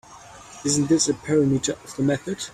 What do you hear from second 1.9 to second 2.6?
the method?